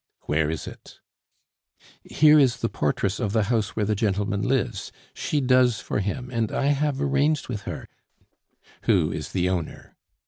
"Where 0.21 0.49
is 0.49 0.65
it?" 0.65 0.99
"Here 2.03 2.39
is 2.39 2.57
the 2.61 2.69
portress 2.69 3.19
of 3.19 3.33
the 3.33 3.43
house 3.53 3.75
where 3.75 3.85
the 3.85 3.93
gentleman 3.93 4.41
lives; 4.41 4.91
she 5.13 5.39
does 5.41 5.79
for 5.79 5.99
him, 5.99 6.31
and 6.31 6.51
I 6.51 6.65
have 6.73 6.99
arranged 6.99 7.47
with 7.49 7.61
her" 7.69 7.87
"Who 8.85 9.11
is 9.11 9.31
the 9.31 9.47
owner?" 9.47 9.95